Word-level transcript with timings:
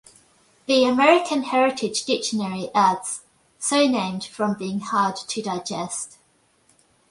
The 0.65 0.83
American 0.83 1.43
Heritage 1.43 2.05
Dictionary 2.05 2.71
adds 2.73 3.21
"so 3.59 3.85
named 3.85 4.23
from 4.25 4.55
being 4.55 4.79
hard 4.79 5.15
to 5.15 5.41
digest". 5.43 6.17